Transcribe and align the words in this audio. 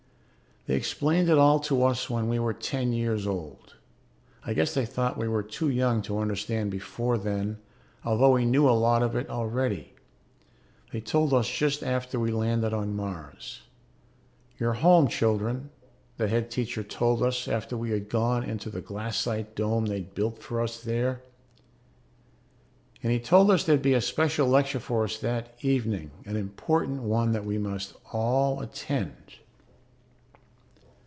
They 0.67 0.75
explained 0.77 1.27
it 1.27 1.39
all 1.39 1.59
to 1.61 1.83
us 1.85 2.07
when 2.07 2.29
we 2.29 2.37
were 2.37 2.53
ten 2.53 2.93
years 2.93 3.25
old; 3.25 3.77
I 4.45 4.53
guess 4.53 4.75
they 4.75 4.85
thought 4.85 5.17
we 5.17 5.27
were 5.27 5.41
too 5.41 5.69
young 5.69 6.03
to 6.03 6.19
understand 6.19 6.69
before 6.69 7.17
then, 7.17 7.57
although 8.05 8.33
we 8.33 8.45
knew 8.45 8.69
a 8.69 8.71
lot 8.79 9.01
of 9.01 9.15
it 9.15 9.27
already. 9.27 9.95
They 10.93 11.01
told 11.01 11.33
us 11.33 11.49
just 11.49 11.81
after 11.81 12.19
we 12.19 12.29
landed 12.31 12.73
on 12.73 12.95
Mars. 12.95 13.63
"You're 14.59 14.73
home, 14.73 15.07
children," 15.07 15.71
the 16.17 16.27
Head 16.27 16.51
Teacher 16.51 16.83
told 16.83 17.23
us 17.23 17.47
after 17.47 17.75
we 17.75 17.89
had 17.89 18.07
gone 18.07 18.43
into 18.43 18.69
the 18.69 18.81
glassite 18.81 19.55
dome 19.55 19.87
they'd 19.87 20.13
built 20.13 20.37
for 20.43 20.61
us 20.61 20.79
there. 20.79 21.23
And 23.01 23.11
he 23.11 23.19
told 23.19 23.49
us 23.49 23.63
there'd 23.63 23.81
be 23.81 23.95
a 23.95 23.99
special 23.99 24.47
lecture 24.47 24.79
for 24.79 25.05
us 25.05 25.17
that 25.17 25.55
evening, 25.63 26.11
an 26.27 26.35
important 26.35 27.01
one 27.01 27.31
that 27.31 27.45
we 27.45 27.57
must 27.57 27.95
all 28.13 28.61
attend. 28.61 29.15